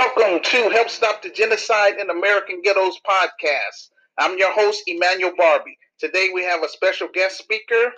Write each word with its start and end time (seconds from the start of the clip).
Welcome 0.00 0.40
to 0.42 0.70
Help 0.70 0.88
Stop 0.88 1.20
the 1.20 1.28
Genocide 1.28 1.98
in 2.00 2.08
American 2.08 2.62
Ghettos 2.62 2.96
podcast. 3.04 3.90
I'm 4.16 4.38
your 4.38 4.50
host, 4.50 4.82
Emmanuel 4.86 5.32
Barbie. 5.36 5.76
Today 5.98 6.30
we 6.32 6.42
have 6.42 6.62
a 6.62 6.70
special 6.70 7.06
guest 7.12 7.36
speaker, 7.36 7.92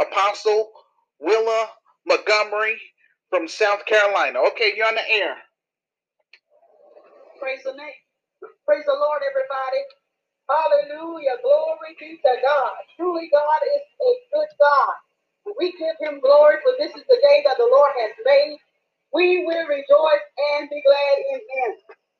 Apostle 0.00 0.72
Willa 1.20 1.68
Montgomery 2.06 2.80
from 3.28 3.46
South 3.46 3.84
Carolina. 3.84 4.38
Okay, 4.48 4.72
you're 4.74 4.88
on 4.88 4.94
the 4.94 5.04
air. 5.12 5.36
Praise 7.38 7.60
the 7.66 7.72
name. 7.72 8.00
Praise 8.64 8.84
the 8.86 8.96
Lord, 8.96 9.20
everybody. 9.20 9.84
Hallelujah. 10.48 11.36
Glory 11.44 11.92
be 12.00 12.16
to 12.16 12.34
God. 12.42 12.72
Truly, 12.96 13.28
God 13.30 13.60
is 13.76 13.82
a 14.00 14.12
good 14.32 14.48
God. 14.58 14.94
We 15.58 15.72
give 15.72 16.00
him 16.00 16.18
glory, 16.20 16.56
for 16.64 16.72
this 16.78 16.96
is 16.96 17.04
the 17.10 17.20
day 17.22 17.42
that 17.44 17.58
the 17.58 17.68
Lord 17.70 17.92
has 18.00 18.12
made. 18.24 18.56
We 19.14 19.44
will 19.46 19.66
rejoice 19.68 20.26
and 20.56 20.68
be 20.68 20.82
glad 20.84 21.16
in 21.32 21.40
him. 21.40 21.72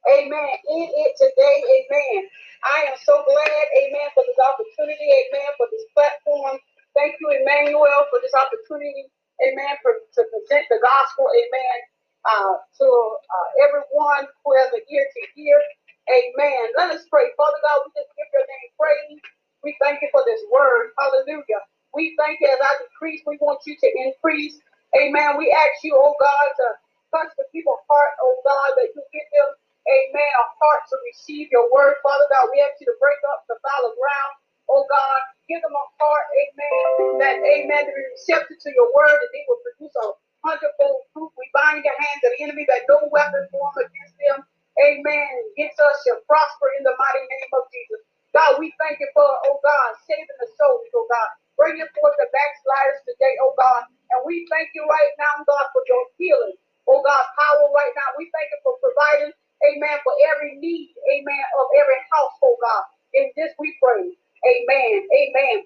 Amen. 0.09 0.53
In 0.73 0.89
it 0.89 1.13
today, 1.21 1.59
amen. 1.61 2.21
I 2.65 2.89
am 2.89 2.97
so 3.05 3.25
glad, 3.29 3.65
amen, 3.85 4.09
for 4.17 4.25
this 4.25 4.41
opportunity, 4.41 5.05
amen, 5.05 5.51
for 5.61 5.69
this 5.73 5.85
platform. 5.93 6.57
Thank 6.97 7.21
you, 7.21 7.29
Emmanuel, 7.45 8.09
for 8.09 8.19
this 8.25 8.33
opportunity, 8.35 9.13
amen, 9.45 9.75
for, 9.85 9.93
to 10.01 10.23
present 10.33 10.65
the 10.73 10.81
gospel, 10.81 11.29
amen, 11.29 11.79
uh, 12.25 12.55
to 12.81 12.89
uh, 12.89 13.49
everyone 13.69 14.27
who 14.45 14.51
has 14.57 14.73
an 14.73 14.85
ear 14.89 15.05
to 15.07 15.23
hear. 15.37 15.61
Amen. 16.09 16.65
Let 16.77 16.91
us 16.97 17.05
pray. 17.13 17.29
Father 17.37 17.61
God, 17.63 17.85
we 17.85 17.93
just 18.01 18.11
give 18.17 18.31
your 18.33 18.47
name 18.49 18.71
praise. 18.81 19.21
We 19.63 19.77
thank 19.81 20.01
you 20.03 20.09
for 20.13 20.25
this 20.25 20.41
word. 20.51 20.97
Hallelujah. 20.99 21.63
We 21.95 22.17
thank 22.19 22.41
you 22.41 22.49
as 22.49 22.61
I 22.61 22.73
decrease, 22.89 23.23
we 23.29 23.39
want 23.41 23.61
you 23.67 23.77
to 23.77 23.89
increase. 24.09 24.57
Amen. 24.99 25.39
We 25.39 25.55
ask 25.55 25.85
you, 25.87 25.95
oh 25.95 26.17
God, 26.19 26.49
to 26.59 26.67
touch 27.15 27.31
the 27.39 27.47
people's 27.55 27.83
heart, 27.87 28.15
oh 28.27 28.37
God, 28.43 28.71
that 28.83 28.91
you 28.91 29.03
give 29.15 29.29
them, 29.39 29.51
amen, 29.87 30.33
a 30.35 30.47
heart 30.59 30.83
to 30.91 30.97
receive 31.15 31.47
your 31.55 31.71
word. 31.71 32.03
Father 32.03 32.27
God, 32.35 32.51
we 32.51 32.59
ask 32.67 32.83
you 32.83 32.91
to 32.91 32.99
break 32.99 33.23
up 33.31 33.47
the 33.47 33.59
fallow 33.63 33.95
ground. 33.95 34.35
Oh 34.67 34.83
God, 34.91 35.21
give 35.51 35.63
them 35.63 35.75
a 35.75 35.87
heart, 36.03 36.27
amen, 36.35 36.83
that, 37.23 37.37
amen, 37.43 37.83
to 37.87 37.93
be 37.95 38.05
receptive 38.15 38.59
to 38.63 38.71
your 38.75 38.91
word 38.95 39.19
and 39.19 39.31
they 39.35 39.45
will 39.51 39.63
produce 39.67 39.95
a 39.99 40.07
hundredfold 40.47 41.11
fruit. 41.15 41.35
We 41.39 41.47
bind 41.55 41.83
the 41.83 41.91
hands 41.95 42.23
of 42.27 42.31
the 42.39 42.43
enemy 42.47 42.67
that 42.71 42.87
no 42.87 43.07
weapon 43.11 43.47
formed 43.51 43.79
against 43.83 44.15
them, 44.23 44.39
amen, 44.79 45.31
against 45.55 45.79
us 45.83 45.97
shall 46.07 46.23
prosper 46.31 46.71
in 46.79 46.87
the 46.87 46.95
mighty 46.99 47.25
name 47.31 47.53
of 47.59 47.67
Jesus. 47.75 48.03
God, 48.31 48.63
we 48.63 48.71
thank 48.79 49.03
you 49.03 49.11
for, 49.15 49.27
oh 49.27 49.59
God, 49.59 49.91
saving 50.07 50.39
the 50.39 50.51
souls, 50.59 50.87
oh 50.95 51.07
God. 51.11 51.31
Bringing 51.59 51.89
forth 51.97 52.17
the 52.19 52.29
backsliders 52.33 53.01
today, 53.07 53.35
oh 53.45 53.55
God. 53.59 53.87
And 54.15 54.23
we 54.27 54.47
thank 54.53 54.73
you 54.77 54.85
right 54.89 55.13
now, 55.21 55.43
God, 55.45 55.67
for 55.75 55.83
your 55.89 56.05
healing. 56.19 56.57
Oh 56.89 57.01
God, 57.05 57.25
power 57.37 57.67
right 57.73 57.95
now. 57.97 58.11
We 58.19 58.29
thank 58.35 58.51
you 58.53 58.61
for 58.67 58.77
providing, 58.83 59.33
amen, 59.67 59.97
for 60.05 60.15
every 60.35 60.59
need, 60.59 60.95
amen, 61.13 61.45
of 61.61 61.67
every 61.79 62.01
household, 62.13 62.59
oh 62.59 62.63
God. 62.63 62.85
In 63.15 63.27
this 63.37 63.53
we 63.59 63.73
pray. 63.81 64.13
Amen. 64.45 64.95
Amen. 65.09 65.57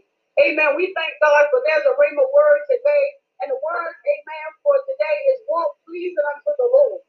Amen. 0.40 0.70
We 0.78 0.92
thank 0.96 1.14
God 1.22 1.44
for 1.52 1.60
there's 1.66 1.86
a 1.86 1.94
ring 1.98 2.16
of 2.18 2.28
word 2.32 2.62
today. 2.70 3.06
And 3.42 3.50
the 3.52 3.58
word, 3.60 3.92
amen, 3.92 4.48
for 4.62 4.76
today 4.86 5.16
is 5.34 5.38
walk 5.50 5.76
pleasing 5.84 6.26
unto 6.34 6.52
the 6.56 6.68
Lord. 6.70 7.02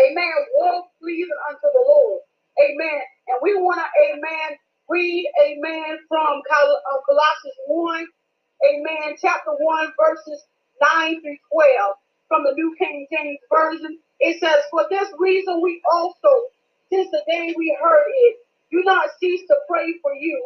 Amen. 0.00 0.36
Walk 0.56 0.90
pleasing 1.02 1.40
unto 1.50 1.68
the 1.72 1.84
Lord. 1.84 2.22
Amen. 2.62 3.00
And 3.28 3.38
we 3.42 3.54
want 3.58 3.80
to, 3.82 3.88
amen, 4.10 4.58
read, 4.88 5.26
amen, 5.44 5.98
from 6.08 6.42
Col- 6.50 6.82
uh, 6.92 7.00
Colossians 7.06 7.58
1, 7.68 8.06
amen, 8.70 9.16
chapter 9.20 9.52
1, 9.52 9.92
verses 10.00 10.44
9 10.82 11.22
through 11.22 11.38
12 11.52 11.96
from 12.28 12.44
the 12.44 12.54
New 12.56 12.74
King 12.78 13.06
James 13.12 13.40
Version. 13.52 13.98
It 14.20 14.40
says, 14.40 14.64
For 14.70 14.86
this 14.90 15.08
reason 15.18 15.62
we 15.62 15.82
also, 15.92 16.32
since 16.90 17.10
the 17.12 17.22
day 17.28 17.54
we 17.56 17.76
heard 17.82 18.08
it, 18.28 18.36
do 18.72 18.82
not 18.84 19.10
cease 19.20 19.42
to 19.48 19.56
pray 19.68 19.94
for 20.02 20.14
you 20.14 20.38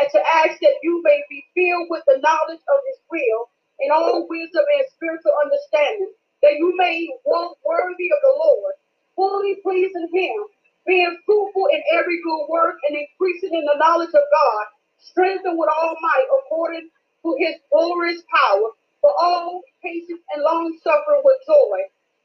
and 0.00 0.08
to 0.12 0.20
ask 0.44 0.60
that 0.60 0.78
you 0.82 1.02
may 1.04 1.22
be 1.30 1.44
filled 1.54 1.88
with 1.90 2.04
the 2.06 2.18
knowledge 2.22 2.62
of 2.68 2.80
his 2.88 3.00
will 3.10 3.50
in 3.80 3.90
all 3.92 4.26
wisdom 4.28 4.64
and 4.78 4.86
spiritual 4.94 5.34
understanding, 5.44 6.12
that 6.42 6.54
you 6.58 6.74
may 6.76 7.08
walk 7.26 7.58
worthy 7.64 8.10
of 8.12 8.20
the 8.22 8.34
Lord, 8.38 8.74
fully 9.16 9.56
pleasing 9.62 10.08
him, 10.12 10.38
being 10.86 11.16
fruitful 11.26 11.68
in 11.72 11.82
every 11.94 12.20
good 12.22 12.46
work 12.48 12.76
and 12.88 12.96
increasing 12.98 13.54
in 13.54 13.64
the 13.66 13.78
knowledge 13.78 14.14
of 14.14 14.24
God, 14.32 14.64
strengthened 14.98 15.58
with 15.58 15.70
all 15.70 15.96
might 16.00 16.28
according 16.40 16.90
to 17.24 17.36
his 17.38 17.56
glorious 17.72 18.22
power, 18.30 18.70
for 19.02 19.12
all 19.20 19.62
patience 19.82 20.22
and 20.34 20.42
long 20.44 20.76
suffering 20.84 21.22
with 21.24 21.38
joy, 21.46 21.78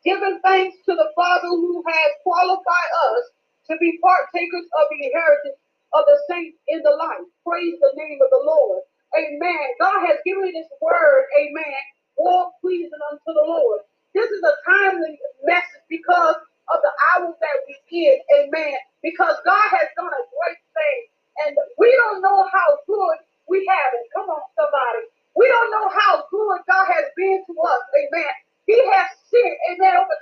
giving 0.06 0.40
thanks 0.44 0.78
to 0.86 0.96
the 0.96 1.12
Father 1.16 1.50
who 1.50 1.84
has 1.88 2.12
qualified 2.24 2.92
us 3.16 3.24
to 3.70 3.78
be 3.80 4.00
partakers 4.02 4.68
of 4.80 4.86
the 4.92 5.06
inheritance 5.08 5.60
of 5.94 6.04
the 6.08 6.18
saints 6.30 6.58
in 6.70 6.82
the 6.84 6.92
light. 6.92 7.26
Praise 7.48 7.76
the 7.82 7.94
name 7.96 8.20
of 8.22 8.30
the 8.32 8.44
Lord. 8.46 8.82
Amen. 9.18 9.66
God 9.80 10.08
has 10.08 10.20
given 10.26 10.52
this 10.54 10.68
word, 10.82 11.24
amen, 11.40 11.82
all 12.18 12.54
pleasing 12.62 13.00
unto 13.12 13.32
the 13.34 13.46
Lord. 13.48 13.82
This 14.14 14.30
is 14.32 14.44
a 14.44 14.56
timely 14.66 15.20
message 15.46 15.86
because 15.90 16.36
of 16.74 16.80
the 16.82 16.94
hour 17.14 17.30
that 17.30 17.58
we 17.68 17.76
in, 17.92 18.18
amen. 18.38 18.76
Because 19.04 19.38
God 19.46 19.68
has 19.80 19.90
done 19.96 20.10
a 20.12 20.24
great 20.32 20.62
thing, 20.74 21.00
and 21.46 21.54
we 21.78 21.90
don't 22.06 22.22
know 22.22 22.48
how 22.52 22.70
good 22.88 23.18
we 23.50 23.66
have 23.68 23.92
it. 23.94 24.08
Come 24.16 24.30
on, 24.30 24.42
somebody. 24.58 25.04
We 25.36 25.48
don't 25.48 25.72
know 25.72 25.90
how 25.90 26.26
good 26.32 26.60
God 26.68 26.88
has 26.90 27.08
been 27.16 27.44
to 27.46 27.54
us, 27.62 27.84
amen. 27.96 28.34
He 28.66 28.80
has 28.96 29.10
sent, 29.30 29.56
amen, 29.74 29.96
over 30.02 30.18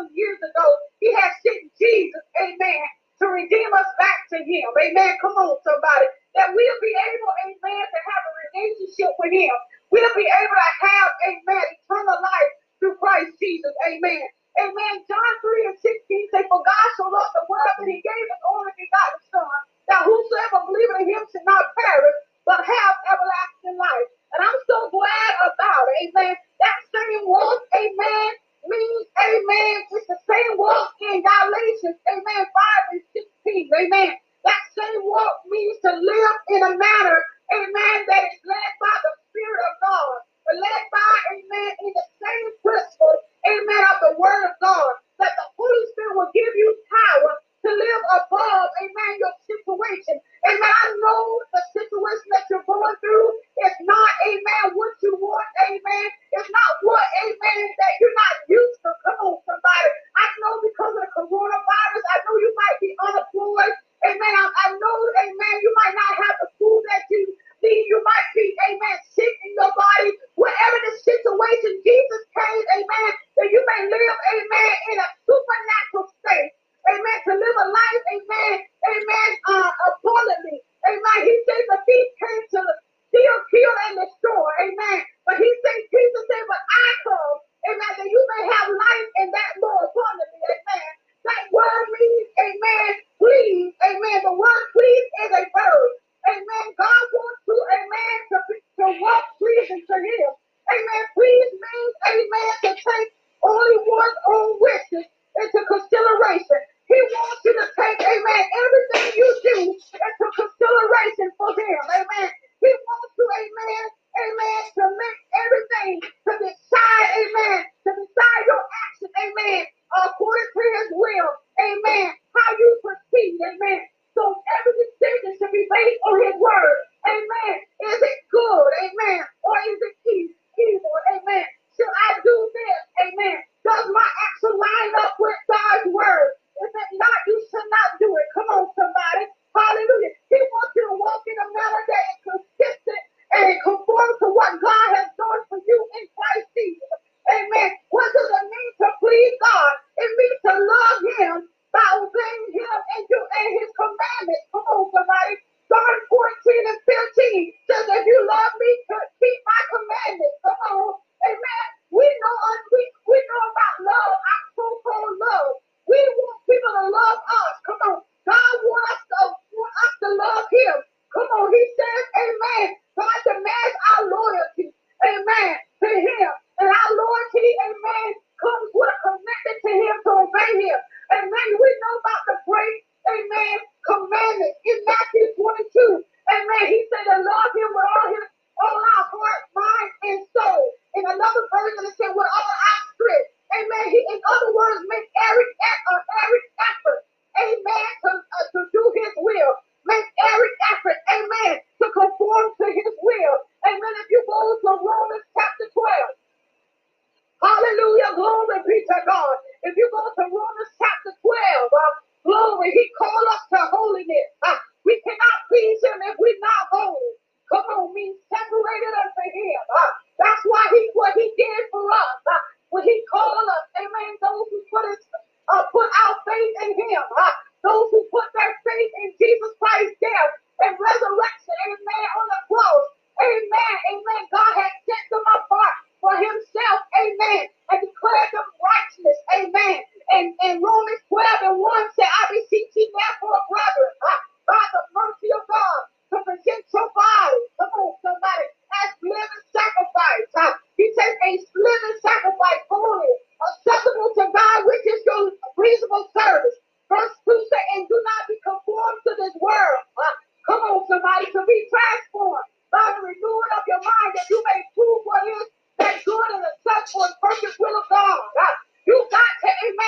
2,000 0.00 0.10
years 0.14 0.38
ago, 0.40 0.66
He 1.00 1.12
has 1.14 1.32
sent 1.44 1.68
Jesus, 1.76 2.24
amen, 2.40 2.84
to 3.20 3.26
redeem 3.28 3.70
us 3.74 3.90
back 4.00 4.24
to 4.32 4.38
Him, 4.40 4.66
amen. 4.80 5.18
Come 5.20 5.36
on, 5.36 5.58
somebody. 5.64 6.08
That 6.36 6.54
we'll 6.56 6.80
be 6.80 6.94
able, 6.96 7.32
amen, 7.44 7.84
to 7.84 8.00
have 8.00 8.22
a 8.24 8.32
relationship 8.48 9.12
with 9.20 9.32
Him. 9.36 9.54
We'll 9.92 10.16
be 10.16 10.24
able 10.24 10.56
to 10.56 10.72
have, 10.88 11.10
amen, 11.28 11.64
eternal 11.76 12.18
life 12.22 12.52
through 12.80 12.96
Christ 12.96 13.36
Jesus, 13.38 13.74
amen. 13.86 14.22
Amen. 14.60 14.94
John 15.08 15.32
3 15.40 15.72
and 15.72 15.78
16 15.80 16.28
say, 16.32 16.42
For 16.48 16.60
God 16.60 16.88
so 17.00 17.08
loved 17.08 17.32
the 17.36 17.46
world 17.48 17.74
that 17.80 17.88
he 17.88 18.04
gave 18.04 18.26
his 18.28 18.42
only 18.52 18.74
begotten 18.76 19.20
Son, 19.32 19.58
that 19.88 20.04
whosoever 20.04 20.68
believeth 20.68 21.00
in 21.04 21.08
him 21.14 21.24
should 21.32 21.46
not 21.48 21.72
perish, 21.72 22.18
but 22.44 22.60
have 22.60 22.94
everlasting 23.08 23.78
life. 23.80 24.08
And 24.36 24.40
I'm 24.44 24.60
so 24.68 24.92
glad 24.92 25.32
about 25.48 25.84
it. 25.88 26.12
Amen. 26.12 26.34
That 26.60 26.78
same 26.92 27.24
walk, 27.28 27.60
amen, 27.76 28.30
means, 28.68 29.06
amen, 29.18 29.74
it's 29.90 30.08
the 30.08 30.20
same 30.28 30.54
walk 30.58 30.92
in 31.00 31.24
Galatians, 31.24 31.98
amen, 32.12 32.44
5 32.44 32.92
and 32.92 33.02
16. 33.16 33.70
Amen. 33.72 34.12
That 34.44 34.62
same 34.76 35.02
walk 35.04 35.42
means 35.48 35.78
to 35.84 35.92
live 35.96 36.36
in 36.54 36.62
a 36.62 36.72
manner, 36.76 37.18
amen, 37.54 37.98
that 38.08 38.22
is 38.28 38.40
led 38.44 38.72
by 38.80 38.94
the 39.04 39.12
Spirit 39.30 39.62
of 39.70 39.74
God, 39.82 40.16
led 40.54 40.82
by, 40.92 41.14
amen, 41.34 41.72
in 41.80 41.92
the 41.94 42.06
same 42.20 42.48
principle, 42.62 43.16
amen, 43.48 43.84
of 43.92 43.98
the 44.02 44.14
Word 44.20 44.44
of 44.50 44.54
God, 44.62 44.92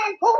Jean 0.04 0.16
Paul. 0.18 0.33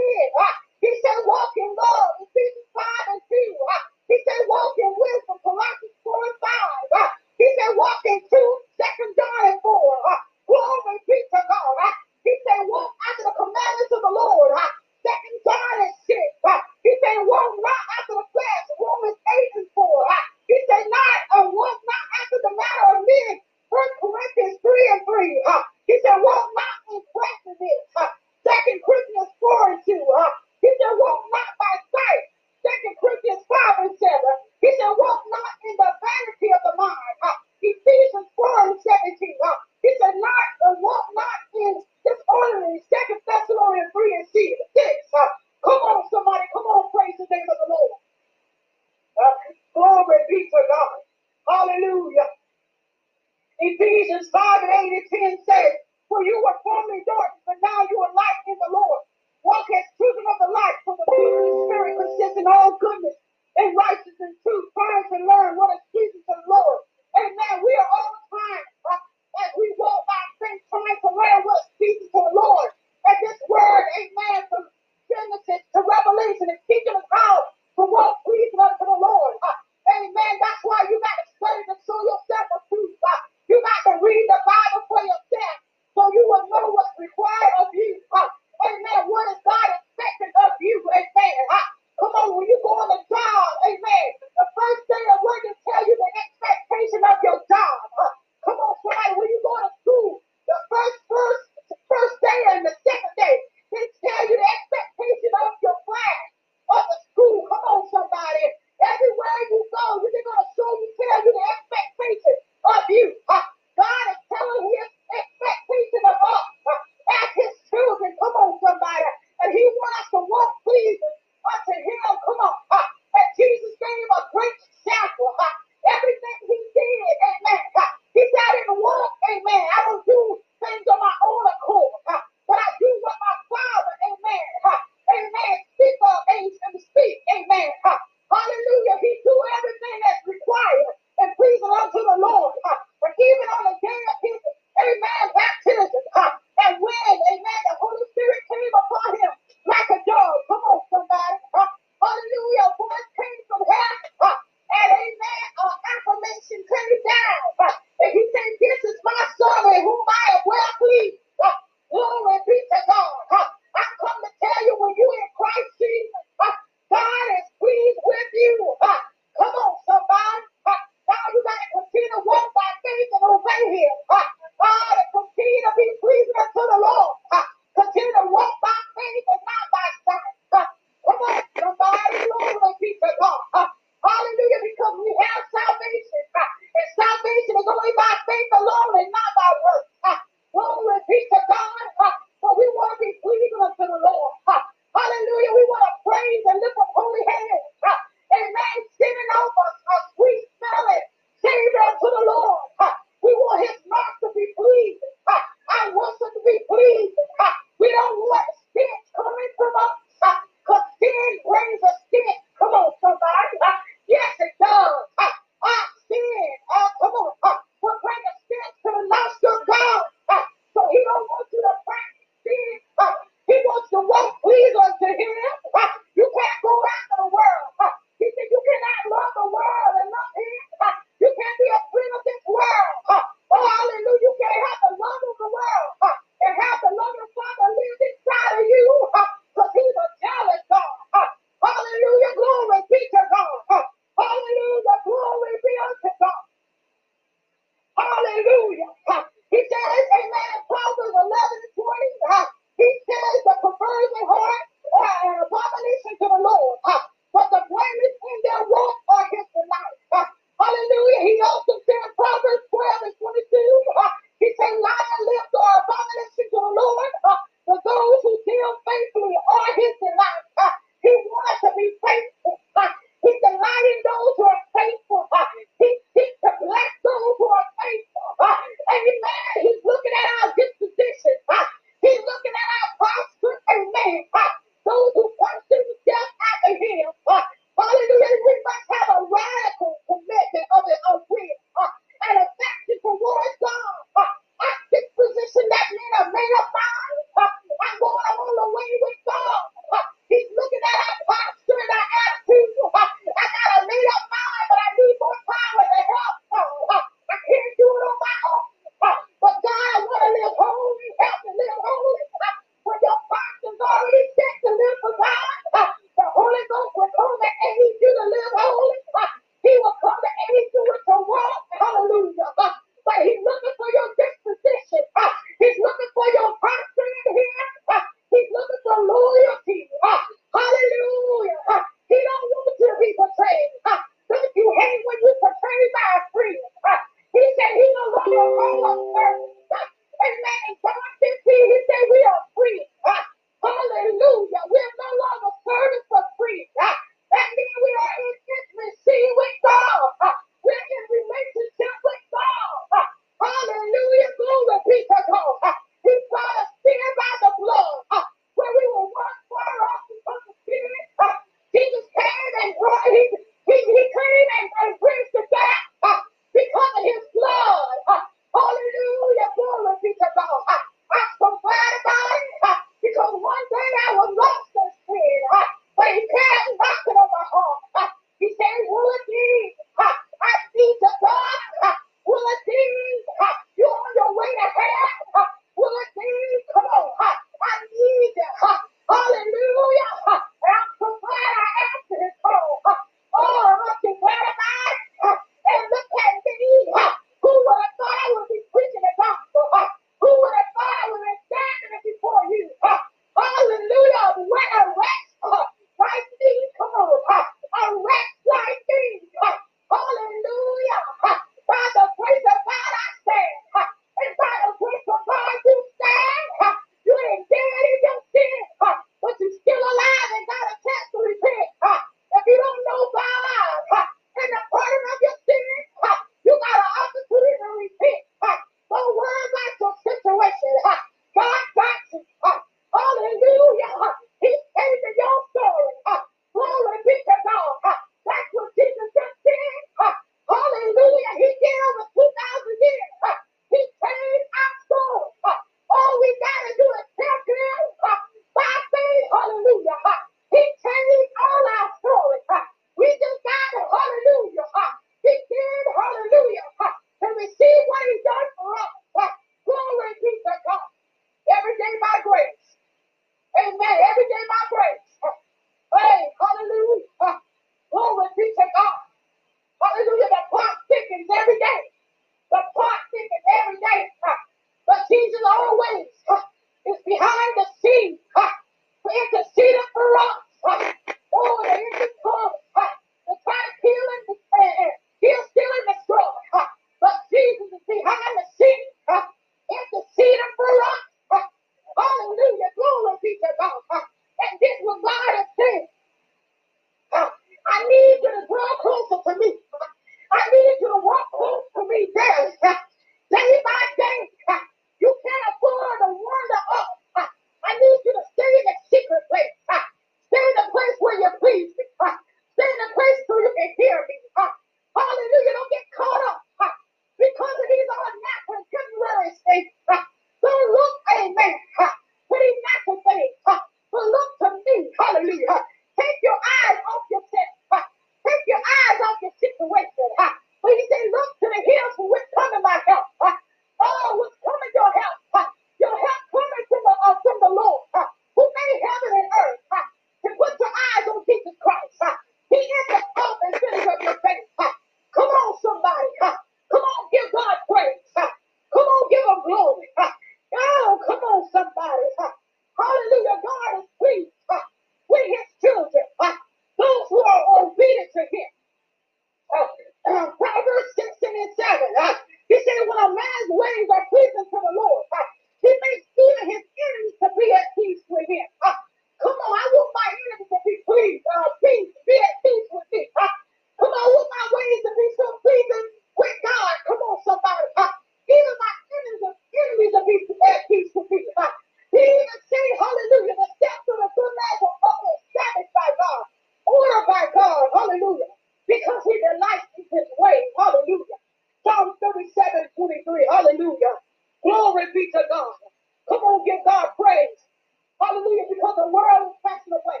Hallelujah, 598.76 598.76
because 598.76 598.76
the 598.76 598.92
world 598.92 599.32
is 599.32 599.38
passing 599.46 599.74
away 599.74 600.00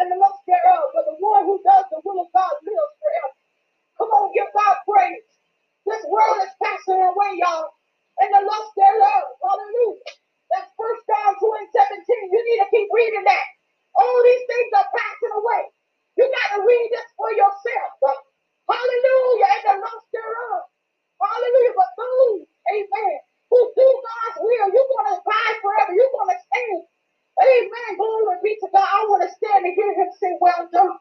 and 0.00 0.12
the 0.12 0.16
lust 0.20 0.40
thereof, 0.48 0.90
but 0.94 1.04
the 1.06 1.16
one 1.20 1.44
who 1.46 1.60
does 1.64 1.86
the 1.92 2.00
will 2.04 2.22
of 2.22 2.28
God 2.34 2.52
lives 2.64 2.94
forever. 3.00 3.32
Come 3.98 4.10
on, 4.10 4.34
give 4.34 4.50
God 4.54 4.76
praise. 4.88 5.28
This 5.86 6.02
world 6.10 6.38
is 6.42 6.54
passing 6.62 7.02
away, 7.02 7.32
y'all, 7.38 7.70
and 8.22 8.30
the 8.34 8.42
lust 8.46 8.72
thereof. 8.78 9.24
Hallelujah. 9.42 10.10
That's 10.52 10.70
first 10.78 11.02
John 11.08 11.34
2 11.38 11.60
and 11.62 11.68
17. 11.70 12.34
You 12.34 12.40
need 12.42 12.60
to 12.64 12.68
keep 12.72 12.88
reading 12.92 13.24
that. 13.26 13.46
All 13.96 14.18
these 14.24 14.44
things 14.48 14.72
are 14.78 14.90
passing 14.90 15.34
away. 15.36 15.62
You 16.18 16.26
got 16.28 16.48
to 16.56 16.60
read 16.66 16.88
this 16.92 17.08
for 17.18 17.30
yourself. 17.34 17.90
Hallelujah. 18.68 19.48
And 19.60 19.64
the 19.66 19.76
lust 19.86 20.06
thereof. 20.14 20.62
Hallelujah. 21.20 21.74
But 21.76 21.90
those, 21.98 22.46
amen, 22.74 23.16
who 23.50 23.60
do 23.76 23.88
God's 23.88 24.38
will, 24.42 24.68
you're 24.72 24.90
going 24.92 25.08
to 25.12 25.16
abide 25.20 25.56
forever. 25.62 25.92
You're 25.96 26.14
going 26.14 26.32
to 26.34 26.40
stand. 26.42 26.82
Amen. 27.42 27.90
Glory 27.98 28.38
be 28.44 28.54
to 28.62 28.68
God. 28.72 28.86
I 28.86 29.02
want 29.10 29.24
to 29.26 29.30
stand 29.34 29.66
and 29.66 29.74
hear 29.74 29.92
him 29.94 30.10
say, 30.20 30.36
Well 30.40 30.68
done. 30.72 30.98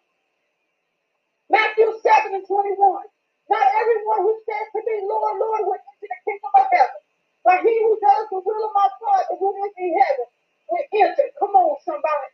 Matthew 1.49 1.89
7 2.01 2.33
and 2.35 2.45
21. 2.47 3.05
Not 3.49 3.67
everyone 3.77 4.21
who 4.25 4.33
says 4.49 4.67
to 4.73 4.81
me, 4.81 5.05
Lord, 5.05 5.37
Lord, 5.37 5.61
will 5.69 5.77
enter 5.77 6.09
the 6.09 6.19
kingdom 6.25 6.51
of 6.57 6.65
heaven. 6.73 7.01
But 7.45 7.61
he 7.61 7.75
who 7.85 7.93
does 8.01 8.25
the 8.33 8.41
will 8.41 8.63
of 8.65 8.73
my 8.73 8.89
Father 8.97 9.37
who 9.37 9.53
is 9.53 9.73
in 9.77 9.93
heaven 9.93 10.27
will 10.73 10.87
enter. 11.05 11.27
Come 11.37 11.53
on, 11.53 11.77
somebody. 11.85 12.29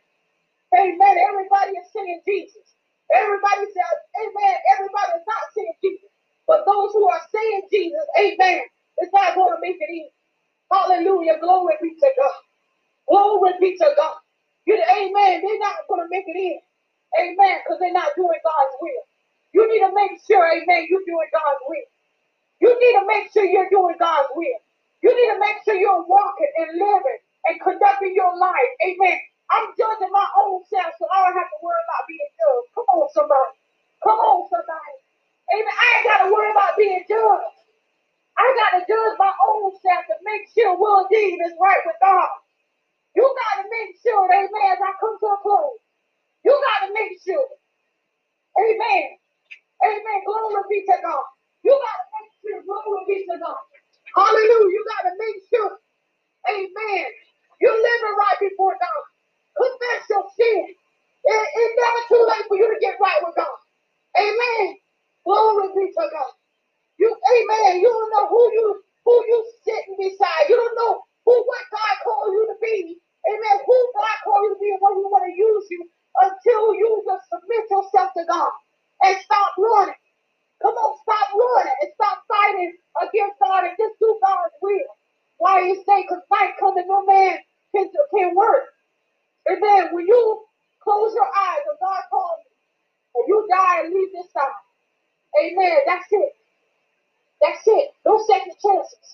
Amen. 0.76 1.16
Everybody 1.18 1.72
is 1.80 1.88
saying 1.94 2.22
Jesus. 2.28 2.66
Everybody 3.14 3.66
says, 3.72 3.96
Amen. 4.20 4.56
Everybody 4.76 5.12
is 5.20 5.26
not 5.28 5.44
saying 5.56 5.76
Jesus. 5.84 6.12
But 6.46 6.64
those 6.66 6.92
who 6.92 7.08
are 7.08 7.22
saying 7.34 7.68
Jesus, 7.72 8.04
Amen, 8.20 8.62
it's 8.98 9.12
not 9.14 9.34
going 9.36 9.54
to 9.54 9.60
make 9.62 9.78
it 9.80 9.90
easy. 9.92 10.14
Hallelujah. 10.72 11.38
Glory 11.40 11.74
be 11.82 11.94
to 11.94 12.10
God. 12.18 12.40
Glory 13.08 13.52
be 13.60 13.76
to 13.78 13.88
God. 13.96 14.18
You, 14.66 14.76
amen. 14.76 15.42
They're 15.42 15.60
not 15.60 15.86
going 15.88 16.02
to 16.02 16.08
make 16.10 16.24
it 16.28 16.38
in. 16.38 16.60
Amen. 17.20 17.60
Because 17.64 17.78
they're 17.80 17.92
not 17.94 18.12
doing 18.16 18.40
God's 18.44 18.76
will. 18.80 19.04
You 19.54 19.68
need 19.72 19.80
to 19.86 19.92
make 19.94 20.18
sure, 20.26 20.42
amen, 20.44 20.88
you're 20.90 21.06
doing 21.06 21.28
God's 21.32 21.62
will. 21.68 21.88
You 22.60 22.72
need 22.74 22.94
to 23.00 23.04
make 23.06 23.32
sure 23.32 23.44
you're 23.44 23.70
doing 23.70 23.96
God's 24.00 24.30
will. 24.34 24.60
You 25.02 25.10
need 25.14 25.30
to 25.34 25.40
make 25.40 25.58
sure 25.64 25.76
you're 25.76 26.04
walking 26.08 26.52
and 26.58 26.70
living 26.78 27.20
and 27.46 27.56
conducting 27.62 28.14
your 28.16 28.34
life. 28.38 28.72
Amen. 28.82 29.18
I'm 29.52 29.70
judging 29.78 30.10
my 30.12 30.26
own 30.42 30.64
self, 30.66 30.92
so 30.98 31.06
I 31.06 31.28
don't 31.28 31.38
have 31.38 31.50
to 31.52 31.60
worry 31.62 31.82
about 31.86 32.04
being 32.08 32.30
judged. 32.34 32.68
Come 32.74 32.88
on, 32.98 33.08
somebody. 33.14 33.54
Come 34.02 34.18
on, 34.18 34.48
somebody. 34.50 34.96
Amen. 35.54 35.70
I 35.76 35.86
ain't 36.00 36.06
got 36.08 36.20
to 36.26 36.28
worry 36.34 36.50
about 36.52 36.74
being 36.76 37.04
judged. 37.08 37.57
I 38.38 38.46
got 38.58 38.70
to 38.78 38.82
judge 38.86 39.16
my 39.18 39.32
own 39.50 39.72
self 39.82 40.04
to 40.08 40.16
make 40.24 40.48
sure 40.54 40.78
will 40.78 41.08
deed 41.10 41.38
is 41.44 41.54
right 41.60 41.82
with 41.86 41.96
God. 42.02 42.30
You 43.16 43.24
got 43.24 43.62
to 43.62 43.66
make 43.70 43.96
sure, 44.02 44.24
amen, 44.26 44.72
as 44.72 44.80
I 44.82 44.92
come 45.00 45.18
to 45.20 45.26
a 45.26 45.38
close. 45.42 45.80
You 46.44 46.52
got 46.54 46.88
to 46.88 46.94
make 46.94 47.18
sure. 47.24 47.48
Amen. 48.58 49.06
Amen. 49.84 50.18
Glory 50.26 50.62
be 50.70 50.80
to 50.86 50.96
God. 51.02 51.26
You 51.64 51.72
got 51.74 51.98
to 52.02 52.06
make 52.18 52.32
sure. 52.42 52.60
Glory 52.64 53.02
be 53.08 53.18
to 53.30 53.36
God. 53.40 53.62
Hallelujah. 54.16 54.72
You 54.72 54.82
got 54.88 55.04
to 55.10 55.14
make 55.18 55.38
sure. 55.50 55.72
Amen. 56.50 57.06
You're 57.60 57.76
living 57.78 58.16
right 58.18 58.38
before 58.40 58.76
God. 58.78 59.04
Confess 59.58 60.02
your 60.10 60.24
sin. 60.36 60.66
It, 61.24 61.42
it's 61.54 61.76
never 61.78 62.02
too 62.10 62.24
late 62.26 62.46
for 62.48 62.56
you 62.58 62.68
to 62.72 62.80
get 62.80 62.98
right 63.00 63.20
with 63.22 63.36
God. 63.36 63.58
Amen. 64.18 64.76
Glory 65.24 65.68
be 65.76 65.92
to 65.92 66.04
God. 66.12 66.32
Amen. 67.48 67.80
You 67.80 67.88
don't 67.88 68.12
know 68.12 68.28
who 68.28 68.42
you 68.52 68.68
who 69.04 69.14
you 69.28 69.40
sitting 69.64 69.96
beside. 69.98 70.48
You 70.50 70.56
don't 70.56 70.76
know 70.76 71.02
who 71.24 71.32
what 71.46 71.64
God 71.72 71.94
called 72.04 72.32
you 72.34 72.44
to 72.52 72.58
be. 72.62 72.98
Amen. 73.28 73.56
Who 73.66 73.78
God 73.96 74.16
called 74.24 74.44
you 74.44 74.54
to 74.56 74.60
be 74.60 74.70
and 74.72 74.80
what 74.82 74.94
He 74.96 75.02
want 75.08 75.24
to 75.26 75.34
use 75.36 75.66
you 75.70 75.88
until 76.20 76.74
you 76.76 77.02
just 77.08 77.24
submit 77.32 77.64
yourself 77.70 78.12
to 78.18 78.24
God 78.28 78.52
and 79.04 79.16
stop 79.24 79.52
running. 79.58 79.94
Come 80.62 80.74
on, 80.74 80.98
stop 81.04 81.28
running 81.36 81.74
and 81.82 81.90
stop 81.94 82.18
fighting 82.28 82.72
against 83.02 83.36
God 83.42 83.64
and 83.64 83.76
just 83.78 83.98
do 84.00 84.18
God's 84.24 84.54
will. 84.62 84.92
Why 85.38 85.62
you 85.68 85.76
say, 85.86 86.02
because 86.02 86.24
night 86.32 86.54
coming, 86.60 86.86
no 86.88 87.04
man 87.06 87.38
can, 87.76 87.90
can 88.16 88.34
work. 88.36 88.64
Then 89.46 89.94
when 89.94 90.06
you 90.06 90.44
close 90.82 91.14
your 91.14 91.26
eyes 91.28 91.64
and 91.68 91.78
God 91.80 92.02
calls 92.10 92.40
you, 92.44 92.52
and 93.16 93.24
you 93.28 93.48
die 93.50 93.80
and 93.84 93.94
leave 93.94 94.10
this 94.14 94.32
side, 94.32 94.62
amen, 95.40 95.78
that's 95.86 96.06
it. 96.12 96.32
That's 97.42 97.62
it. 97.66 97.90
No 98.06 98.18
second 98.26 98.54
chances. 98.62 99.06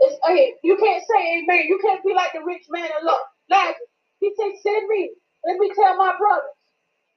It's, 0.00 0.18
hey, 0.26 0.54
you 0.64 0.76
can't 0.76 1.04
say 1.08 1.20
amen. 1.40 1.66
You 1.68 1.78
can't 1.82 2.04
be 2.04 2.14
like 2.14 2.32
the 2.34 2.44
rich 2.44 2.64
man 2.70 2.86
in 2.86 3.06
love. 3.06 3.26
Lazarus. 3.50 3.90
He 4.20 4.32
said, 4.36 4.52
send 4.62 4.88
me. 4.88 5.12
Let 5.46 5.58
me 5.58 5.72
tell 5.74 5.96
my 5.96 6.14
brothers. 6.18 6.56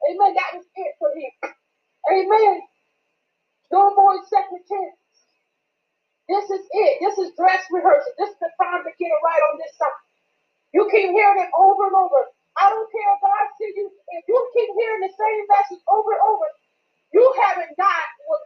Amen. 0.09 0.33
That 0.35 0.57
was 0.57 0.65
it 0.75 0.93
for 0.99 1.11
him. 1.13 1.33
Amen. 2.11 2.61
No 3.71 3.95
more 3.95 4.17
second 4.29 4.63
chances. 4.69 4.99
This 6.29 6.45
is 6.49 6.65
it. 6.71 6.93
This 7.01 7.17
is 7.19 7.35
dress 7.37 7.63
rehearsal. 7.71 8.13
This 8.17 8.31
is 8.31 8.39
the 8.41 8.51
time 8.61 8.83
to 8.85 8.91
get 8.97 9.11
it 9.13 9.23
right 9.25 9.43
on 9.51 9.59
this 9.59 9.75
side. 9.77 10.01
You 10.73 10.87
keep 10.91 11.11
hearing 11.11 11.41
it 11.41 11.51
over 11.57 11.87
and 11.87 11.97
over. 11.97 12.21
I 12.57 12.69
don't 12.71 12.89
care 12.91 13.09
if 13.15 13.21
God 13.21 13.47
see 13.57 13.71
you. 13.75 13.87
If 14.19 14.23
you 14.27 14.37
keep 14.55 14.69
hearing 14.77 15.03
the 15.05 15.13
same 15.13 15.43
message 15.49 15.83
over 15.89 16.11
and 16.13 16.23
over, 16.23 16.47
you 17.13 17.25
haven't 17.41 17.73
what 17.77 18.04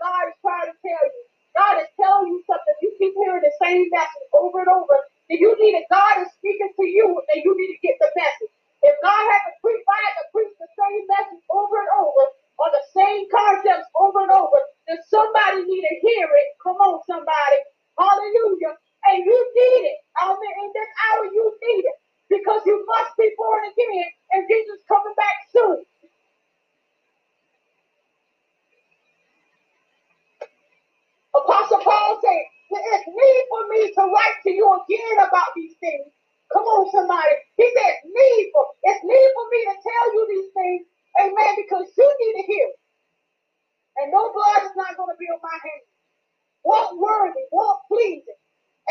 God 0.09 0.25
is 0.33 0.37
trying 0.41 0.69
to 0.73 0.77
tell 0.81 1.05
you. 1.05 1.21
God 1.53 1.75
is 1.85 1.89
telling 2.01 2.29
you 2.33 2.41
something. 2.49 2.75
You 2.81 2.91
keep 2.97 3.13
hearing 3.13 3.45
the 3.45 3.53
same 3.61 3.85
message 3.93 4.29
over 4.33 4.65
and 4.65 4.71
over. 4.73 4.97
Then 5.29 5.37
you 5.41 5.53
need 5.61 5.77
it. 5.77 5.85
God 5.93 6.25
is 6.25 6.31
speaking 6.41 6.73
to 6.73 6.85
you, 6.85 7.07
and 7.13 7.39
you 7.45 7.53
need 7.57 7.73
to 7.77 7.81
get 7.85 7.97
the 8.01 8.09
message. 8.17 8.53
If 8.81 8.95
God 9.05 9.21
has 9.21 9.43
to 9.49 9.53
preach, 9.61 9.83
I 9.85 9.99
have 10.09 10.17
to 10.23 10.27
preach 10.33 10.53
the 10.57 10.69
same 10.73 11.03
message 11.09 11.43
over 11.53 11.77
and 11.81 11.91
over, 12.01 12.23
on 12.65 12.71
the 12.73 12.85
same 12.97 13.29
concepts 13.29 13.89
over 13.97 14.25
and 14.25 14.33
over, 14.33 14.59
then 14.89 14.99
somebody 15.09 15.65
need 15.69 15.85
to 15.85 15.95
hear 16.01 16.27
it. 16.29 16.49
Come 16.63 16.79
on, 16.81 17.01
somebody. 17.05 17.59
Hallelujah. 17.99 18.75
And 19.13 19.25
you 19.25 19.37
need 19.37 19.83
it. 19.93 19.99
I 20.17 20.33
mean, 20.33 20.55
in 20.65 20.69
this 20.73 20.91
hour, 21.09 21.25
you 21.29 21.45
need 21.61 21.85
it. 21.85 21.97
Because 22.29 22.61
you 22.65 22.77
must 22.87 23.13
be 23.17 23.29
born 23.37 23.63
again, 23.69 24.07
and 24.33 24.47
Jesus 24.49 24.81
coming 24.89 25.15
back 25.17 25.37
soon. 25.53 25.83
Apostle 31.35 31.79
Paul 31.83 32.19
said, 32.23 32.43
it's 32.71 33.07
need 33.07 33.43
for 33.49 33.63
me 33.69 33.81
to 33.93 34.03
write 34.09 34.37
to 34.45 34.51
you 34.51 34.65
again 34.67 35.17
about 35.27 35.53
these 35.55 35.75
things. 35.79 36.09
Come 36.53 36.63
on, 36.65 36.89
somebody. 36.91 37.35
He 37.57 37.65
said, 37.75 37.93
needful. 38.05 38.65
It's 38.83 39.03
need 39.05 39.29
for 39.35 39.45
me 39.51 39.59
to 39.69 39.75
tell 39.79 40.07
you 40.15 40.23
these 40.29 40.51
things. 40.53 40.81
Amen. 41.21 41.53
Because 41.57 41.87
you 41.97 42.07
need 42.21 42.35
to 42.41 42.45
hear. 42.47 42.69
And 44.01 44.11
no 44.13 44.33
blood 44.33 44.65
is 44.65 44.75
not 44.77 44.97
going 44.97 45.13
to 45.13 45.19
be 45.19 45.27
on 45.29 45.41
my 45.43 45.57
hands. 45.61 45.89
Walk 46.63 46.93
worthy, 46.99 47.45
walk 47.51 47.81
pleasing. 47.87 48.39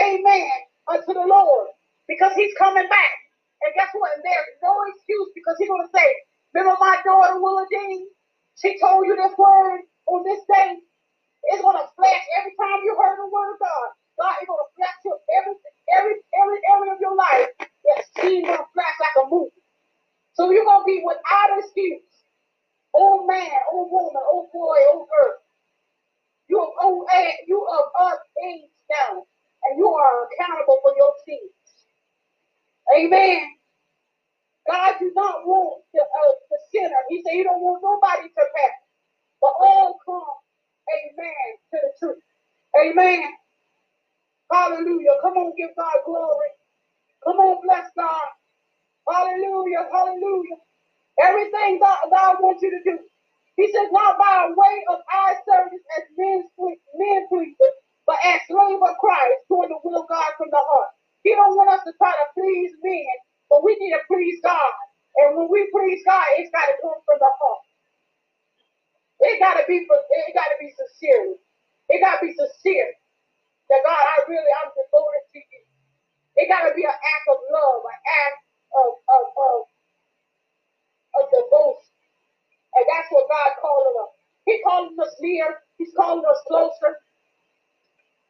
Amen. 0.03 0.51
Unto 0.89 1.13
the 1.15 1.27
Lord. 1.27 1.69
Because 2.09 2.33
he's 2.37 2.55
coming 2.59 2.89
back. 2.89 3.15
And 3.65 3.75
guess 3.77 3.91
what? 3.95 4.13
And 4.17 4.25
there's 4.25 4.59
no 4.63 4.75
excuse 4.95 5.31
because 5.35 5.57
he's 5.59 5.69
going 5.69 5.87
to 5.87 5.93
say, 5.95 6.09
Remember 6.55 6.77
my 6.81 6.99
daughter, 7.05 7.41
Willa 7.41 7.67
Dean? 7.71 8.07
She 8.61 8.79
told 8.81 9.07
you 9.07 9.17
this 9.17 9.37
word 9.39 9.81
on 10.07 10.25
this 10.25 10.41
day. 10.49 10.77
It's 11.53 11.63
to 11.81 11.89
flash 11.97 12.25
every 12.41 12.55
time 12.61 12.85
you 12.85 12.97
heard 12.97 13.19
the 13.19 13.29
word 13.29 13.55
of 13.57 13.61
God. 13.61 13.89
God 14.21 14.35
is 14.43 14.49
to 14.63 14.69
flash 14.77 14.99
to 15.09 15.13
every, 15.41 15.55
every, 15.97 16.15
every 16.37 16.61
area 16.69 16.93
of 16.95 17.01
your 17.01 17.17
life. 17.17 17.51
That 17.61 18.05
seems 18.21 18.47
going 18.47 18.59
to 18.59 18.69
flash 18.75 18.97
like 19.01 19.25
a 19.25 19.31
movie. 19.31 19.63
So 20.35 20.51
you're 20.51 20.65
to 20.83 20.87
be 20.87 21.03
without 21.05 21.59
excuse. 21.59 22.03
Old 22.95 23.27
man, 23.29 23.51
old 23.73 23.91
woman, 23.93 24.23
old 24.33 24.53
boy, 24.53 24.79
old 24.93 25.09
girl. 25.09 25.37
You 26.49 26.61
are 26.61 26.73
old 26.85 27.07
age, 27.17 27.47
you 27.49 27.61
of 28.01 28.19
age 28.45 28.71
now. 28.91 29.25
And 29.65 29.79
you 29.79 29.89
are 29.89 30.29
accountable 30.29 30.79
for 30.83 30.95
your 30.97 31.13
sins. 31.27 31.53
Amen. 32.97 33.43
God 34.69 34.95
does 35.01 35.13
not 35.15 35.47
want 35.47 35.85
the, 35.95 36.03
uh, 36.03 36.33
the 36.51 36.59
sinner. 36.73 37.03
He 37.09 37.23
said 37.25 37.35
he 37.35 37.45
don't 37.45 37.61
want 37.63 37.83
nobody 37.83 38.29
to 38.29 38.45
pass. 38.57 38.79
But 39.41 39.55
all 39.61 39.99
come, 40.05 40.48
amen, 40.97 41.49
to 41.73 41.79
the 41.83 41.93
truth. 42.01 42.23
Amen. 42.81 43.25
Hallelujah. 44.53 45.17
Come 45.23 45.35
on, 45.39 45.53
give 45.57 45.71
God 45.77 45.99
glory. 46.07 46.51
Come 47.25 47.39
on, 47.39 47.61
bless 47.65 47.89
God. 47.97 48.29
Hallelujah. 49.09 49.89
Hallelujah. 49.93 50.59
Everything 51.23 51.79
God, 51.81 51.99
God 52.11 52.37
wants 52.41 52.63
you 52.63 52.71
to 52.71 52.83
do. 52.85 52.99
He 53.57 53.71
says, 53.71 53.89
not 53.93 54.19
by 54.19 54.51
way 54.51 54.77
of 54.91 54.99
our 55.07 55.35
service 55.47 55.85
as 55.99 56.05
men, 56.19 56.43
men 56.59 57.21
pleasers, 57.31 57.77
but 58.07 58.19
as 58.27 58.43
slave 58.51 58.83
of 58.83 58.99
Christ, 58.99 59.47
doing 59.51 59.71
the 59.71 59.79
will 59.85 60.03
of 60.03 60.09
God 60.09 60.33
from 60.39 60.51
the 60.51 60.59
heart. 60.59 60.91
He 61.23 61.35
don't 61.35 61.55
want 61.55 61.71
us 61.71 61.85
to 61.87 61.93
try 61.99 62.11
to 62.11 62.27
please 62.35 62.75
men, 62.83 63.15
but 63.51 63.63
we 63.63 63.79
need 63.79 63.95
to 63.95 64.03
please 64.11 64.41
God. 64.43 64.73
And 65.23 65.39
when 65.39 65.49
we 65.51 65.71
please 65.71 66.03
God, 66.07 66.27
it's 66.39 66.51
got 66.51 66.67
to 66.67 66.77
come 66.83 66.99
from 67.07 67.19
the 67.21 67.31
heart. 67.31 67.65
It 69.21 69.41
got 69.41 69.57
to 69.61 69.65
be 69.69 69.87
it 69.87 70.35
got 70.35 70.51
to 70.51 70.59
be 70.61 70.75
sincere. 70.75 71.37
It 71.91 72.01
got 72.03 72.21
to 72.21 72.27
be 72.27 72.35
sincere. 72.35 72.93
That 73.71 73.83
God, 73.85 73.99
I 74.01 74.17
really, 74.29 74.53
I'm 74.65 74.73
devoted 74.73 75.25
to 75.35 75.41
you. 75.41 75.63
It 76.37 76.49
got 76.49 76.69
to 76.69 76.75
be 76.75 76.85
an 76.85 76.95
act 76.95 77.27
of 77.29 77.39
love, 77.53 77.83
an 77.85 78.01
act 78.01 78.41
of, 78.77 78.89
of, 79.11 79.25
of, 79.37 79.59
of 81.21 81.25
devotion. 81.33 81.93
And 82.77 82.87
that's 82.87 83.11
what 83.11 83.29
God 83.29 83.51
calling 83.61 83.97
us. 84.05 84.15
He 84.47 84.61
calling 84.65 84.97
us 85.01 85.15
near. 85.21 85.61
He's 85.79 85.93
calling 85.97 86.25
us 86.25 86.41
closer. 86.49 87.01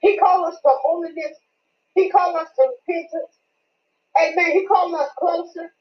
He 0.00 0.18
calling 0.18 0.52
us 0.52 0.60
to 0.62 0.72
holiness. 0.82 1.36
He 1.94 2.10
calling 2.10 2.36
us 2.36 2.48
to 2.56 2.62
repentance. 2.70 3.34
Amen. 4.18 4.52
He 4.52 4.66
calling 4.66 4.94
us 4.96 5.10
closer. 5.18 5.72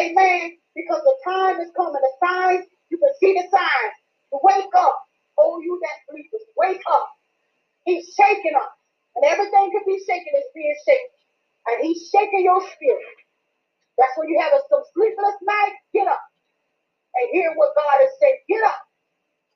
Amen. 0.00 0.58
Because 0.74 1.02
the 1.02 1.16
time 1.24 1.60
is 1.60 1.70
coming. 1.76 2.00
The 2.02 2.12
signs, 2.26 2.66
you 2.90 2.98
can 2.98 3.12
see 3.20 3.34
the 3.34 3.46
signs. 3.50 3.94
Wake 4.32 4.74
up. 4.76 4.98
Oh, 5.38 5.60
you 5.60 5.80
that 5.82 5.98
sleepers. 6.10 6.46
Wake 6.56 6.82
up. 6.92 7.08
He's 7.84 8.14
shaking 8.14 8.56
us. 8.56 8.72
And 9.16 9.24
everything 9.26 9.72
can 9.72 9.84
be 9.86 9.98
shaken 10.06 10.32
is 10.36 10.50
being 10.54 10.76
shaken. 10.86 11.14
And 11.68 11.76
he's 11.86 12.10
shaking 12.10 12.44
your 12.44 12.60
spirit. 12.74 13.16
That's 13.98 14.14
when 14.16 14.28
you 14.28 14.40
have 14.40 14.52
a, 14.54 14.60
some 14.70 14.84
sleepless 14.94 15.38
night. 15.42 15.76
Get 15.94 16.08
up 16.08 16.22
and 17.16 17.30
hear 17.32 17.52
what 17.56 17.74
God 17.76 18.04
is 18.04 18.12
saying. 18.20 18.40
Get 18.48 18.64
up 18.64 18.80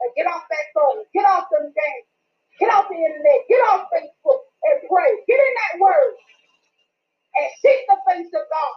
and 0.03 0.11
get 0.17 0.27
off 0.27 0.45
that 0.49 0.67
phone. 0.75 1.05
Get 1.15 1.27
off 1.27 1.49
them 1.53 1.73
games. 1.73 2.09
Get 2.61 2.73
off 2.73 2.89
the 2.89 2.97
internet. 2.97 3.41
Get 3.49 3.63
off 3.69 3.89
Facebook 3.93 4.43
and 4.65 4.79
pray. 4.89 5.13
Get 5.29 5.41
in 5.41 5.55
that 5.61 5.75
word 5.81 6.15
and 7.37 7.49
seek 7.63 7.81
the 7.89 7.99
face 8.09 8.33
of 8.33 8.47
God. 8.49 8.77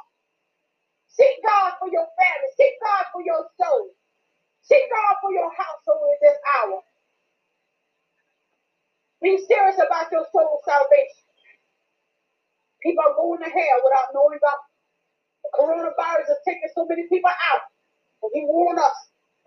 Seek 1.14 1.36
God 1.46 1.74
for 1.80 1.90
your 1.90 2.08
family. 2.18 2.52
Seek 2.58 2.76
God 2.82 3.04
for 3.14 3.22
your 3.24 3.44
soul. 3.62 3.94
Seek 4.64 4.86
God 4.90 5.14
for 5.22 5.32
your 5.32 5.52
household 5.54 6.10
in 6.16 6.20
this 6.24 6.40
hour. 6.58 6.80
Be 9.22 9.40
serious 9.48 9.80
about 9.80 10.12
your 10.12 10.26
soul 10.34 10.62
salvation. 10.66 11.24
People 12.84 13.04
are 13.08 13.16
going 13.16 13.40
to 13.42 13.50
hell 13.50 13.80
without 13.84 14.12
knowing 14.14 14.40
God. 14.42 14.62
The 15.44 15.52
coronavirus 15.56 16.32
is 16.32 16.42
taking 16.48 16.70
so 16.76 16.86
many 16.88 17.08
people 17.08 17.32
out. 17.32 17.64
And 18.24 18.32
he 18.34 18.44
warned 18.46 18.80
us 18.80 18.96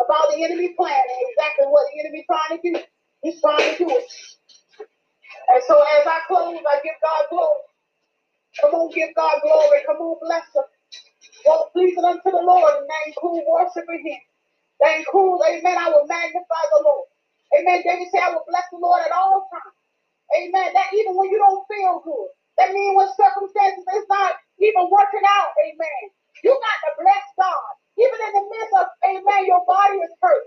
about 0.00 0.30
the 0.32 0.44
enemy 0.44 0.74
plan 0.76 0.92
and 0.96 1.28
enemy 2.16 2.26
trying 2.28 2.56
to 2.56 2.62
do. 2.64 2.80
He's 3.22 3.40
trying 3.40 3.76
to 3.76 3.78
do 3.78 3.90
it. 3.90 4.06
And 5.48 5.62
so 5.68 5.76
as 5.80 6.06
I 6.06 6.20
close, 6.28 6.56
I 6.58 6.76
give 6.84 6.98
God 7.02 7.24
glory. 7.30 7.64
Come 8.60 8.74
on, 8.74 8.90
give 8.94 9.14
God 9.16 9.40
glory. 9.42 9.80
Come 9.86 9.98
on, 9.98 10.16
bless 10.22 10.46
him. 10.54 10.66
Walk 11.46 11.72
pleasing 11.72 12.04
unto 12.04 12.30
the 12.30 12.42
Lord 12.44 12.72
and 12.82 12.88
that 12.88 13.04
include 13.08 13.44
worshiping 13.48 14.02
him. 14.04 14.22
That 14.80 15.00
includes, 15.00 15.42
amen, 15.48 15.78
I 15.78 15.88
will 15.90 16.06
magnify 16.08 16.64
the 16.76 16.82
Lord. 16.84 17.08
Amen. 17.56 17.80
David 17.84 18.08
said, 18.12 18.24
I 18.26 18.32
will 18.34 18.46
bless 18.48 18.66
the 18.72 18.78
Lord 18.82 19.00
at 19.04 19.12
all 19.14 19.48
times. 19.48 19.78
Amen. 20.36 20.68
That 20.74 20.90
even 20.94 21.16
when 21.16 21.30
you 21.30 21.38
don't 21.38 21.64
feel 21.70 22.02
good. 22.04 22.30
That 22.58 22.72
means 22.74 22.96
when 22.96 23.08
circumstances 23.16 23.84
is 23.84 24.06
not 24.10 24.34
even 24.60 24.88
working 24.90 25.24
out. 25.26 25.52
Amen. 25.62 26.02
You 26.44 26.52
got 26.52 26.78
to 26.86 26.90
bless 27.00 27.26
God. 27.38 27.70
Even 27.98 28.18
in 28.28 28.32
the 28.36 28.44
midst 28.50 28.74
of, 28.80 28.86
amen, 29.06 29.46
your 29.46 29.64
body 29.66 29.98
is 30.04 30.12
hurt. 30.22 30.45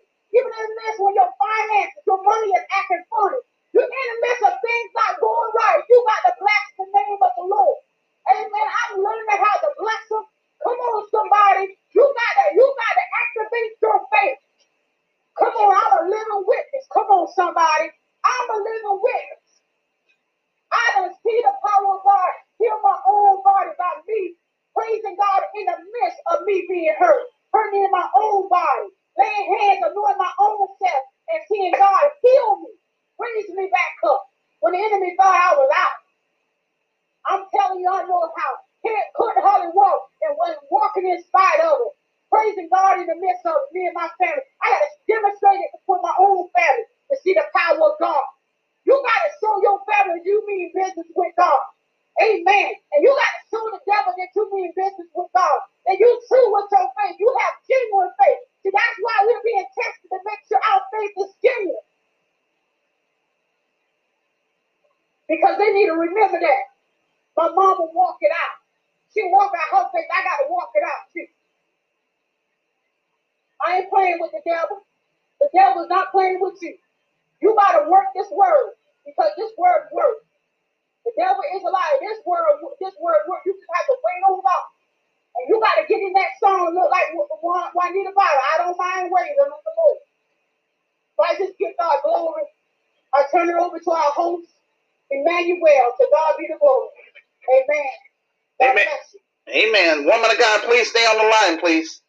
Please 100.80 100.90
stay 100.92 101.06
on 101.06 101.18
the 101.18 101.30
line, 101.30 101.60
please. 101.60 102.02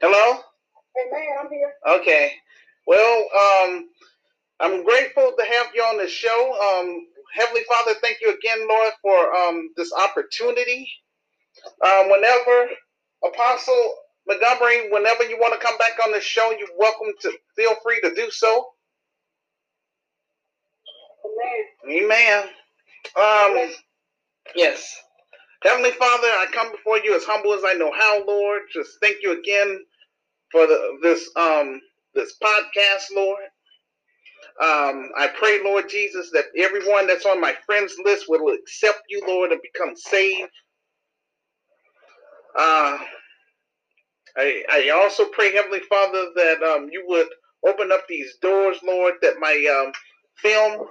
Hello? 0.00 0.40
Amen. 1.00 1.28
I'm 1.40 1.50
here. 1.50 1.72
Okay. 2.00 2.32
Well, 2.86 3.24
um, 3.38 3.88
I'm 4.60 4.84
grateful 4.84 5.32
to 5.38 5.44
have 5.44 5.68
you 5.74 5.82
on 5.82 5.98
the 5.98 6.08
show. 6.08 6.54
Um, 6.80 7.06
Heavenly 7.34 7.62
Father, 7.68 7.94
thank 8.02 8.18
you 8.22 8.34
again, 8.34 8.68
Lord, 8.68 8.92
for 9.02 9.34
um, 9.36 9.70
this 9.76 9.92
opportunity. 9.92 10.88
Um, 11.86 12.10
whenever 12.10 12.70
Apostle 13.26 13.94
Montgomery, 14.28 14.90
whenever 14.90 15.24
you 15.24 15.38
want 15.40 15.54
to 15.54 15.66
come 15.66 15.78
back 15.78 15.92
on 16.04 16.12
the 16.12 16.20
show, 16.20 16.52
you're 16.58 16.68
welcome 16.78 17.12
to 17.22 17.32
feel 17.56 17.74
free 17.84 18.00
to 18.02 18.14
do 18.14 18.30
so. 18.30 18.66
Amen. 21.88 22.04
Amen. 22.04 22.44
Um, 23.16 23.72
yes. 24.56 24.96
Heavenly 25.64 25.92
Father, 25.92 26.28
I 26.28 26.46
come 26.52 26.72
before 26.72 26.98
you 27.00 27.16
as 27.16 27.24
humble 27.24 27.54
as 27.54 27.62
I 27.66 27.74
know 27.74 27.92
how, 27.92 28.24
Lord. 28.26 28.62
Just 28.72 28.98
thank 29.02 29.18
you 29.22 29.38
again 29.38 29.80
for 30.52 30.66
the, 30.66 30.98
this 31.02 31.30
um 31.36 31.80
this 32.14 32.36
podcast, 32.42 33.14
Lord. 33.14 33.40
Um, 34.62 35.10
I 35.18 35.28
pray, 35.38 35.60
Lord 35.64 35.88
Jesus, 35.88 36.30
that 36.32 36.46
everyone 36.58 37.08
that's 37.08 37.26
on 37.26 37.40
my 37.40 37.54
friends 37.66 37.94
list 38.04 38.26
will 38.28 38.54
accept 38.54 39.02
you, 39.08 39.22
Lord, 39.26 39.52
and 39.52 39.60
become 39.62 39.96
saved. 39.96 40.50
Uh, 42.58 42.98
I, 44.36 44.64
I 44.72 44.90
also 44.94 45.26
pray, 45.26 45.52
Heavenly 45.54 45.80
Father, 45.88 46.26
that 46.36 46.62
um, 46.62 46.88
you 46.92 47.04
would 47.08 47.28
open 47.66 47.92
up 47.92 48.06
these 48.08 48.36
doors, 48.42 48.78
Lord, 48.84 49.14
that 49.22 49.36
my 49.40 49.84
um, 49.86 49.92
film, 50.38 50.86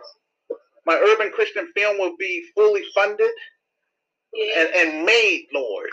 my 0.86 0.96
urban 0.96 1.32
Christian 1.32 1.70
film, 1.76 2.00
will 2.00 2.16
be 2.20 2.46
fully 2.56 2.84
funded. 2.96 3.32
And, 4.36 4.70
and 4.76 5.06
made, 5.06 5.48
Lord. 5.54 5.90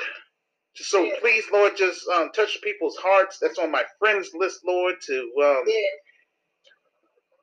So 0.76 1.10
please, 1.20 1.44
Lord, 1.52 1.76
just 1.76 2.06
um, 2.08 2.30
touch 2.34 2.58
people's 2.62 2.96
hearts 2.96 3.38
that's 3.40 3.58
on 3.58 3.72
my 3.72 3.84
friends 3.98 4.30
list, 4.34 4.60
Lord, 4.66 4.96
to 5.06 5.32
um, 5.44 5.64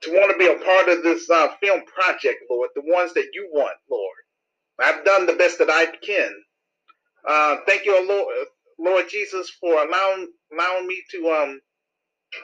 to 0.04 0.12
want 0.14 0.32
to 0.32 0.38
be 0.38 0.48
a 0.48 0.66
part 0.66 0.90
of 0.90 1.04
this 1.04 1.30
uh, 1.30 1.50
film 1.62 1.82
project, 1.86 2.40
Lord, 2.50 2.70
the 2.76 2.84
ones 2.86 3.14
that 3.16 3.30
you 3.34 3.50
want, 3.54 3.78
Lord. 3.92 4.16
I've 4.82 5.06
done 5.06 5.26
the 5.26 5.34
best 5.34 5.60
that 5.60 5.70
I 5.70 5.88
can. 6.06 6.32
Uh, 7.28 7.58
thank 7.68 7.86
you, 7.86 8.08
Lord, 8.08 8.36
Lord 8.80 9.06
Jesus, 9.10 9.52
for 9.62 9.74
allowing 9.88 10.28
allowing 10.54 10.88
me 10.88 11.02
to 11.12 11.30
um, 11.30 11.62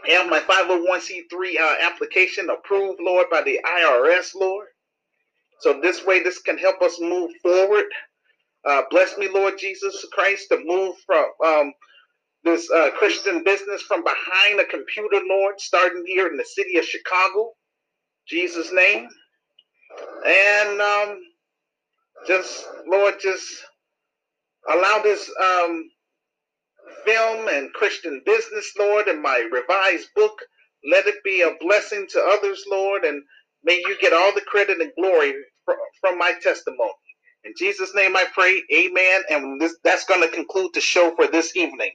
have 0.07 0.29
my 0.29 0.39
501c3 0.41 1.59
uh, 1.61 1.75
application 1.91 2.49
approved, 2.49 2.99
Lord, 3.01 3.27
by 3.31 3.41
the 3.43 3.59
IRS, 3.65 4.35
Lord. 4.35 4.67
So 5.61 5.79
this 5.81 6.05
way, 6.05 6.23
this 6.23 6.39
can 6.41 6.57
help 6.57 6.81
us 6.81 6.99
move 7.01 7.31
forward. 7.43 7.85
Uh, 8.67 8.83
bless 8.91 9.17
me, 9.17 9.27
Lord 9.29 9.57
Jesus 9.59 10.05
Christ, 10.13 10.49
to 10.49 10.61
move 10.63 10.95
from 11.05 11.25
um, 11.45 11.73
this 12.43 12.69
uh, 12.71 12.91
Christian 12.91 13.43
business 13.43 13.83
from 13.83 14.03
behind 14.03 14.59
a 14.59 14.65
computer, 14.65 15.21
Lord, 15.27 15.59
starting 15.59 16.03
here 16.07 16.27
in 16.27 16.37
the 16.37 16.45
city 16.45 16.77
of 16.77 16.85
Chicago. 16.85 17.51
Jesus' 18.27 18.73
name. 18.73 19.09
And 20.25 20.81
um, 20.81 21.19
just, 22.27 22.67
Lord, 22.87 23.15
just 23.21 23.47
allow 24.71 25.01
this 25.03 25.29
um, 25.41 25.89
film 27.05 27.47
and 27.49 27.73
Christian 27.73 28.21
business, 28.25 28.71
Lord, 28.79 29.07
and 29.07 29.21
my 29.21 29.47
revised 29.51 30.09
book, 30.15 30.39
let 30.91 31.07
it 31.07 31.23
be 31.23 31.41
a 31.41 31.55
blessing 31.61 32.07
to 32.11 32.21
others, 32.21 32.63
Lord, 32.69 33.03
and 33.05 33.23
may 33.63 33.77
you 33.77 33.97
get 34.01 34.13
all 34.13 34.33
the 34.33 34.41
credit 34.41 34.81
and 34.81 34.91
glory 34.97 35.33
from 36.01 36.17
my 36.19 36.33
testimony. 36.41 36.91
In 37.45 37.53
Jesus' 37.57 37.95
name 37.95 38.17
I 38.17 38.25
pray, 38.33 38.63
amen. 38.73 39.21
And 39.31 39.61
this, 39.61 39.77
that's 39.83 40.05
going 40.05 40.21
to 40.21 40.29
conclude 40.29 40.71
the 40.75 40.81
show 40.81 41.15
for 41.15 41.27
this 41.27 41.57
evening. 41.57 41.91